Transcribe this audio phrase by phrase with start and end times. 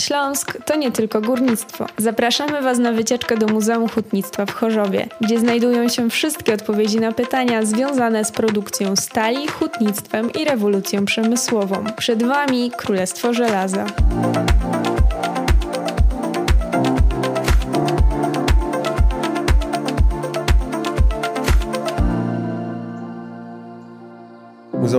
[0.00, 1.86] Śląsk to nie tylko górnictwo.
[1.98, 7.12] Zapraszamy Was na wycieczkę do Muzeum Hutnictwa w Chorzowie, gdzie znajdują się wszystkie odpowiedzi na
[7.12, 11.84] pytania związane z produkcją stali, hutnictwem i rewolucją przemysłową.
[11.96, 13.86] Przed Wami Królestwo Żelaza.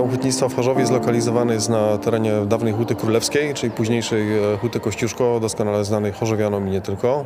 [0.06, 4.80] Muzeum Hutnictwa w Chorzowie zlokalizowany jest na terenie dawnej Huty Królewskiej, czyli późniejszej e, Huty
[4.80, 7.24] Kościuszko, doskonale znanej chorzowianom i nie tylko.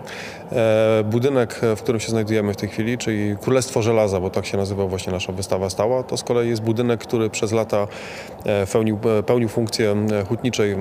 [0.52, 4.57] E, budynek, w którym się znajdujemy w tej chwili, czyli Królestwo Żelaza, bo tak się
[4.57, 7.87] nazywa właśnie nasza wystawa stała, to z kolei jest budynek, który przez lata
[8.45, 9.97] e, pełnił, pełnił funkcję
[10.29, 10.77] hutniczej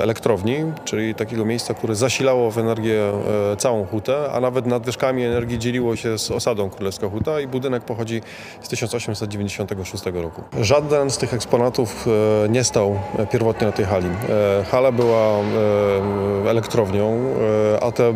[0.00, 3.12] elektrowni, czyli takiego miejsca, które zasilało w energię
[3.58, 8.22] całą hutę, a nawet nadwyżkami energii dzieliło się z osadą Królewska Huta i budynek pochodzi
[8.62, 10.42] z 1896 roku.
[10.60, 12.06] Żaden z tych eksponatów
[12.44, 12.98] e, nie stał
[13.32, 14.06] pierwotnie na tej hali.
[14.06, 17.34] E, hala była e, elektrownią,
[17.80, 18.12] a te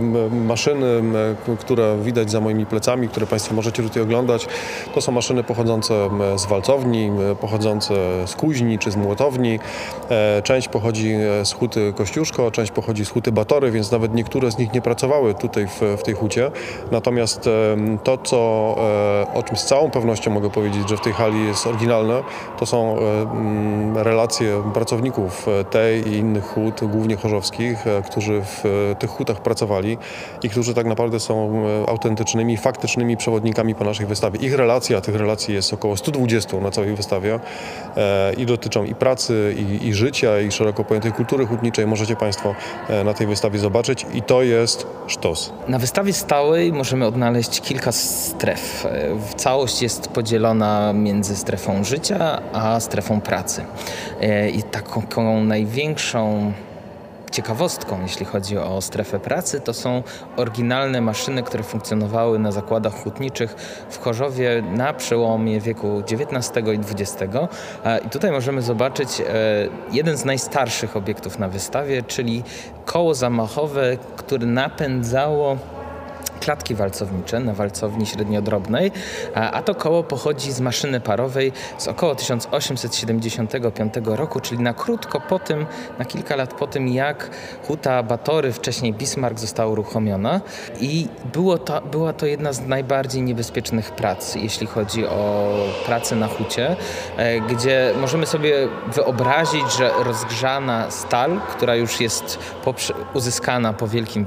[0.46, 1.02] maszyny,
[1.60, 4.46] które widać za moimi plecami, które Państwo możecie tutaj oglądać,
[4.94, 7.10] to są maszyny pochodzące z walcowni,
[7.40, 7.94] pochodzące
[8.26, 9.58] z kuźni czy z młotowni.
[10.42, 14.72] Część pochodzi z huty Kościuszko, część pochodzi z huty Batory, więc nawet niektóre z nich
[14.72, 16.50] nie pracowały tutaj w, w tej hucie.
[16.90, 17.48] Natomiast
[18.04, 18.38] to, co,
[19.34, 22.22] o czym z całą pewnością mogę powiedzieć, że w tej hali jest oryginalne,
[22.58, 22.96] to są
[23.94, 28.64] relacje pracowników e, tej i innych hut, głównie chorzowskich, e, którzy w
[28.98, 29.98] tych hutach pracowali
[30.42, 34.38] i którzy tak naprawdę są autentycznymi, faktycznymi przewodnikami po naszej wystawie.
[34.40, 37.40] Ich relacja, tych relacji jest około 120 na całej wystawie
[38.36, 41.86] i dotyczą i pracy, i, i życia, i szeroko pojętej kultury hutniczej.
[41.86, 42.54] Możecie Państwo
[43.04, 45.52] na tej wystawie zobaczyć i to jest sztos.
[45.68, 48.86] Na wystawie stałej możemy odnaleźć kilka stref.
[49.36, 53.64] Całość jest podzielona między strefą życia a strefą pracy.
[54.20, 56.52] E, I taką największą
[57.30, 60.02] ciekawostką, jeśli chodzi o strefę pracy, to są
[60.36, 63.54] oryginalne maszyny, które funkcjonowały na zakładach hutniczych
[63.90, 67.34] w Chorzowie na przełomie wieku XIX i XX.
[67.84, 69.24] E, I tutaj możemy zobaczyć e,
[69.92, 72.42] jeden z najstarszych obiektów na wystawie, czyli
[72.84, 75.56] koło zamachowe, które napędzało
[76.48, 78.92] klatki walcownicze na walcowni średniodrobnej,
[79.34, 85.38] a to koło pochodzi z maszyny parowej z około 1875 roku, czyli na krótko po
[85.38, 85.66] tym,
[85.98, 87.30] na kilka lat po tym, jak
[87.66, 90.40] huta Batory, wcześniej Bismarck, została uruchomiona.
[90.80, 95.52] I było to, była to jedna z najbardziej niebezpiecznych prac, jeśli chodzi o
[95.86, 96.76] pracę na hucie,
[97.16, 102.38] e, gdzie możemy sobie wyobrazić, że rozgrzana stal, która już jest
[103.14, 104.24] uzyskana po wielkim,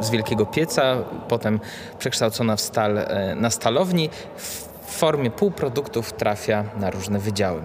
[0.00, 0.96] z wielkiego pieca,
[1.44, 1.60] potem
[1.98, 7.60] przekształcona w stal e, na stalowni w formie półproduktów trafia na różne wydziały.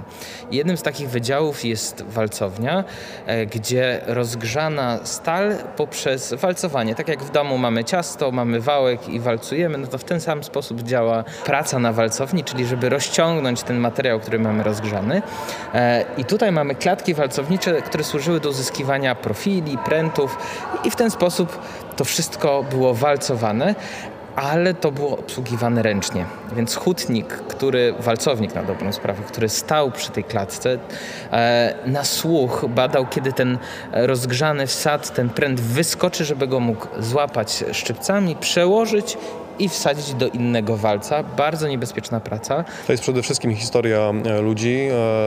[0.52, 2.84] Jednym z takich wydziałów jest walcownia,
[3.26, 9.20] e, gdzie rozgrzana stal poprzez walcowanie, tak jak w domu mamy ciasto, mamy wałek i
[9.20, 13.78] walcujemy, no to w ten sam sposób działa praca na walcowni, czyli żeby rozciągnąć ten
[13.78, 15.22] materiał, który mamy rozgrzany.
[15.74, 20.38] E, I tutaj mamy klatki walcownicze, które służyły do uzyskiwania profili, prętów
[20.84, 21.60] i w ten sposób
[22.00, 23.76] to wszystko było walcowane,
[24.36, 26.26] ale to było obsługiwane ręcznie.
[26.56, 30.78] Więc hutnik, który, walcownik na dobrą sprawę, który stał przy tej klatce,
[31.32, 33.58] e, na słuch badał, kiedy ten
[33.92, 39.18] rozgrzany wsad, ten pręt wyskoczy, żeby go mógł złapać szczypcami, przełożyć
[39.60, 41.24] i wsadzić do innego walca.
[41.24, 42.64] Bardzo niebezpieczna praca.
[42.88, 44.80] To jest przede wszystkim historia e, ludzi.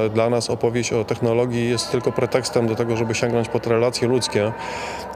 [0.07, 4.09] E, dla nas opowieść o technologii jest tylko pretekstem do tego, żeby sięgnąć pod relacje
[4.09, 4.53] ludzkie.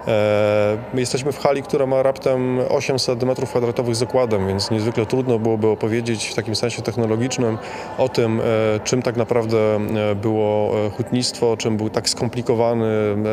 [0.08, 5.68] E, my jesteśmy w hali, która ma raptem 800 m2 zakładem, więc niezwykle trudno byłoby
[5.68, 7.58] opowiedzieć w takim sensie technologicznym
[7.98, 8.40] o tym,
[8.84, 9.56] czym tak naprawdę
[10.22, 12.86] było hutnictwo, czym był tak skomplikowany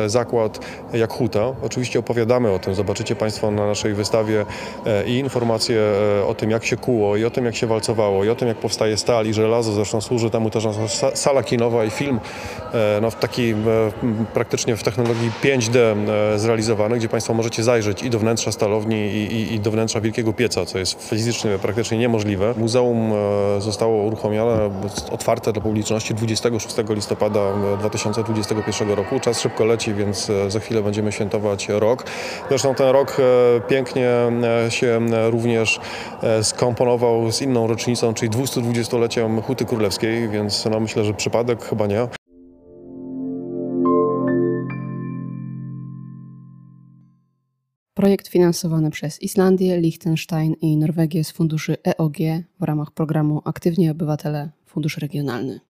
[0.06, 0.58] zakład
[0.92, 1.52] jak huta.
[1.62, 4.46] Oczywiście opowiadamy o tym, zobaczycie Państwo na naszej wystawie
[5.06, 8.28] i informacje e, o tym, jak się kuło i o tym, jak się walcowało i
[8.28, 9.72] o tym, jak powstaje stal i żelazo.
[9.72, 10.64] Zresztą służy temu też
[11.14, 12.20] sala kinowa i film
[12.74, 13.56] e, no, w takiej e,
[14.34, 15.78] praktycznie w technologii 5D
[16.36, 20.32] zrealizowany, gdzie Państwo możecie zajrzeć i do wnętrza stalowni i, i, i do wnętrza wielkiego
[20.32, 22.54] pieca, co jest fizycznie praktycznie niemożliwe.
[22.56, 23.12] Muzeum
[23.58, 24.70] zostało uruchomione,
[25.10, 27.40] otwarte dla publiczności 26 listopada
[27.80, 29.20] 2021 roku.
[29.20, 32.04] Czas szybko leci, więc za chwilę będziemy świętować rok.
[32.48, 33.16] Zresztą ten rok
[33.68, 34.10] pięknie
[34.68, 35.00] się
[35.30, 35.80] również również
[36.22, 41.86] e, skomponował z inną rocznicą, czyli 220-leciem Huty Królewskiej, więc no myślę, że przypadek chyba
[41.86, 42.08] nie.
[47.94, 52.16] Projekt finansowany przez Islandię, Liechtenstein i Norwegię z funduszy EOG
[52.60, 55.60] w ramach programu Aktywni Obywatele Fundusz Regionalny.